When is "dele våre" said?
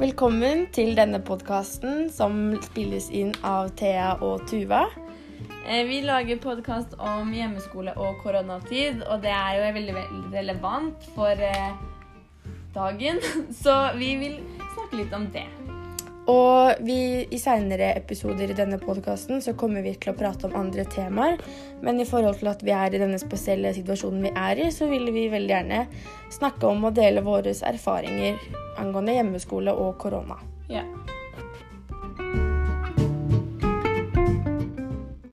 26.98-27.54